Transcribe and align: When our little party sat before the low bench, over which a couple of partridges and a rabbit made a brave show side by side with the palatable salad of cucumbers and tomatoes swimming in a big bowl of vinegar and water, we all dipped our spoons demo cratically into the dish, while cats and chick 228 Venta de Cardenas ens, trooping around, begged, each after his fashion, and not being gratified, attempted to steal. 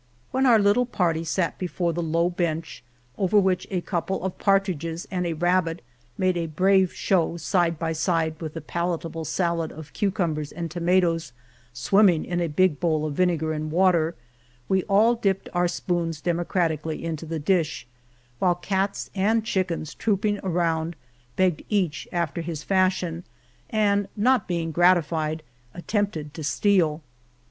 When 0.31 0.47
our 0.47 0.57
little 0.57 0.87
party 0.87 1.23
sat 1.23 1.59
before 1.59 1.93
the 1.93 2.01
low 2.01 2.27
bench, 2.31 2.83
over 3.19 3.37
which 3.37 3.67
a 3.69 3.81
couple 3.81 4.23
of 4.23 4.39
partridges 4.39 5.07
and 5.11 5.27
a 5.27 5.33
rabbit 5.33 5.83
made 6.17 6.37
a 6.37 6.47
brave 6.47 6.91
show 6.91 7.37
side 7.37 7.77
by 7.77 7.93
side 7.93 8.41
with 8.41 8.55
the 8.55 8.61
palatable 8.61 9.25
salad 9.25 9.71
of 9.71 9.93
cucumbers 9.93 10.51
and 10.51 10.71
tomatoes 10.71 11.33
swimming 11.71 12.25
in 12.25 12.41
a 12.41 12.47
big 12.49 12.79
bowl 12.79 13.05
of 13.05 13.13
vinegar 13.13 13.53
and 13.53 13.69
water, 13.69 14.15
we 14.67 14.81
all 14.85 15.13
dipped 15.13 15.49
our 15.53 15.67
spoons 15.67 16.19
demo 16.19 16.45
cratically 16.45 17.03
into 17.03 17.27
the 17.27 17.37
dish, 17.37 17.85
while 18.39 18.55
cats 18.55 19.11
and 19.13 19.45
chick 19.45 19.67
228 19.67 19.69
Venta 19.71 20.01
de 20.01 20.41
Cardenas 20.41 20.41
ens, 20.41 20.41
trooping 20.41 20.51
around, 20.51 20.95
begged, 21.35 21.63
each 21.69 22.07
after 22.11 22.41
his 22.41 22.63
fashion, 22.63 23.23
and 23.69 24.07
not 24.17 24.47
being 24.47 24.71
gratified, 24.71 25.43
attempted 25.75 26.33
to 26.33 26.43
steal. 26.43 27.03